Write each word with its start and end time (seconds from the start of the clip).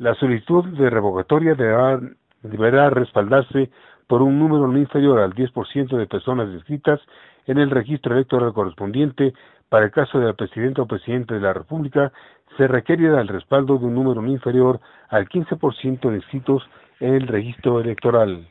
La 0.00 0.14
solicitud 0.14 0.64
de 0.64 0.88
revocatoria 0.88 1.54
deberá, 1.54 2.88
respaldarse 2.88 3.70
por 4.06 4.22
un 4.22 4.38
número 4.38 4.66
no 4.66 4.78
inferior 4.78 5.20
al 5.20 5.34
10% 5.34 5.94
de 5.94 6.06
personas 6.06 6.48
inscritas 6.54 6.98
en 7.46 7.58
el 7.58 7.70
registro 7.70 8.14
electoral 8.14 8.54
correspondiente. 8.54 9.34
Para 9.68 9.84
el 9.84 9.90
caso 9.90 10.18
del 10.18 10.34
presidente 10.34 10.80
o 10.80 10.86
presidente 10.86 11.34
de 11.34 11.40
la 11.40 11.52
República, 11.52 12.12
se 12.56 12.66
requerirá 12.66 13.20
el 13.20 13.28
respaldo 13.28 13.76
de 13.76 13.84
un 13.84 13.94
número 13.94 14.22
no 14.22 14.30
inferior 14.30 14.80
al 15.10 15.28
15% 15.28 16.08
de 16.08 16.16
inscritos 16.16 16.66
en 16.98 17.12
el 17.12 17.26
registro 17.26 17.78
electoral. 17.78 18.48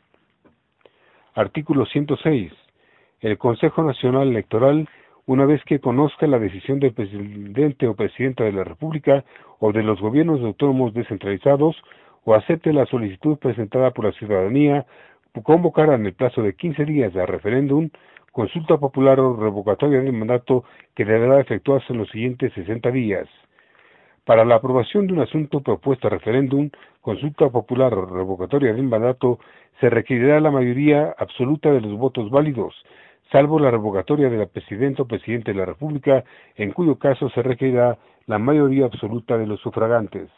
Artículo 1.33 1.87
106. 1.87 2.53
El 3.21 3.39
Consejo 3.39 3.81
Nacional 3.81 4.27
Electoral 4.27 4.87
una 5.29 5.45
vez 5.45 5.63
que 5.65 5.79
conozca 5.79 6.25
la 6.25 6.39
decisión 6.39 6.79
del 6.79 6.93
presidente 6.93 7.87
o 7.87 7.93
presidenta 7.93 8.45
de 8.45 8.51
la 8.51 8.63
República 8.63 9.23
o 9.59 9.71
de 9.71 9.83
los 9.83 10.01
gobiernos 10.01 10.41
autónomos 10.41 10.91
descentralizados 10.95 11.75
o 12.23 12.33
acepte 12.33 12.73
la 12.73 12.87
solicitud 12.87 13.37
presentada 13.37 13.91
por 13.91 14.05
la 14.05 14.11
ciudadanía, 14.13 14.87
convocará 15.43 15.93
en 15.93 16.07
el 16.07 16.13
plazo 16.13 16.41
de 16.41 16.55
15 16.55 16.83
días 16.83 17.13
de 17.13 17.23
referéndum, 17.27 17.91
consulta 18.31 18.79
popular 18.79 19.19
o 19.19 19.35
revocatoria 19.35 20.01
del 20.01 20.13
mandato 20.13 20.63
que 20.95 21.05
deberá 21.05 21.39
efectuarse 21.39 21.93
en 21.93 21.99
los 21.99 22.09
siguientes 22.09 22.51
60 22.53 22.89
días. 22.89 23.27
Para 24.25 24.45
la 24.45 24.55
aprobación 24.55 25.05
de 25.05 25.13
un 25.13 25.19
asunto 25.19 25.61
propuesto 25.61 26.07
a 26.07 26.09
referéndum, 26.09 26.71
consulta 27.01 27.49
popular 27.49 27.93
o 27.93 28.07
revocatoria 28.07 28.73
del 28.73 28.81
mandato, 28.81 29.37
se 29.79 29.91
requerirá 29.91 30.39
la 30.39 30.49
mayoría 30.49 31.13
absoluta 31.19 31.71
de 31.71 31.81
los 31.81 31.95
votos 31.99 32.31
válidos, 32.31 32.73
salvo 33.31 33.59
la 33.59 33.71
revocatoria 33.71 34.29
de 34.29 34.37
la 34.37 34.45
presidenta 34.47 35.03
o 35.03 35.07
presidente 35.07 35.51
de 35.51 35.59
la 35.59 35.65
República, 35.65 36.23
en 36.55 36.71
cuyo 36.71 36.97
caso 36.97 37.29
se 37.29 37.43
requerirá 37.43 37.97
la 38.25 38.39
mayoría 38.39 38.85
absoluta 38.85 39.37
de 39.37 39.47
los 39.47 39.59
sufragantes. 39.61 40.29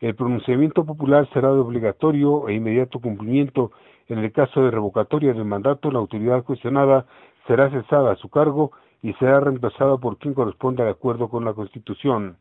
El 0.00 0.14
pronunciamiento 0.14 0.84
popular 0.84 1.28
será 1.32 1.52
de 1.52 1.58
obligatorio 1.58 2.48
e 2.48 2.54
inmediato 2.54 3.00
cumplimiento. 3.00 3.70
En 4.08 4.18
el 4.18 4.32
caso 4.32 4.62
de 4.62 4.70
revocatoria 4.70 5.34
del 5.34 5.44
mandato, 5.44 5.90
la 5.90 5.98
autoridad 5.98 6.42
cuestionada 6.42 7.04
será 7.46 7.70
cesada 7.70 8.12
a 8.12 8.16
su 8.16 8.28
cargo 8.28 8.72
y 9.02 9.12
será 9.14 9.40
reemplazada 9.40 9.98
por 9.98 10.18
quien 10.18 10.34
corresponda 10.34 10.84
de 10.84 10.90
acuerdo 10.90 11.28
con 11.28 11.44
la 11.44 11.52
Constitución. 11.52 12.36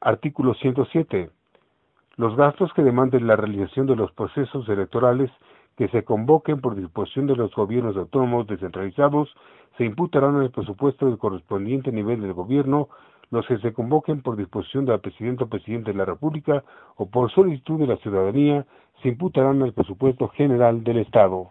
Artículo 0.00 0.54
107. 0.54 1.30
Los 2.16 2.36
gastos 2.36 2.72
que 2.72 2.82
demanden 2.82 3.26
la 3.26 3.36
realización 3.36 3.86
de 3.86 3.96
los 3.96 4.12
procesos 4.12 4.68
electorales 4.68 5.30
que 5.78 5.88
se 5.88 6.02
convoquen 6.02 6.60
por 6.60 6.74
disposición 6.74 7.28
de 7.28 7.36
los 7.36 7.54
gobiernos 7.54 7.96
autónomos 7.96 8.48
descentralizados 8.48 9.32
se 9.76 9.84
imputarán 9.84 10.42
el 10.42 10.50
presupuesto 10.50 11.06
del 11.06 11.18
correspondiente 11.18 11.92
nivel 11.92 12.20
del 12.20 12.32
gobierno 12.32 12.88
los 13.30 13.46
que 13.46 13.58
se 13.58 13.72
convoquen 13.72 14.20
por 14.20 14.36
disposición 14.36 14.86
de 14.86 14.92
la 14.92 14.98
Presidenta 14.98 15.44
o 15.44 15.48
Presidente 15.48 15.92
de 15.92 15.98
la 15.98 16.04
República 16.04 16.64
o 16.96 17.08
por 17.08 17.30
solicitud 17.30 17.78
de 17.78 17.86
la 17.86 17.96
ciudadanía 17.98 18.66
se 19.02 19.08
imputarán 19.10 19.62
al 19.62 19.72
presupuesto 19.72 20.26
general 20.28 20.82
del 20.82 20.98
Estado. 20.98 21.48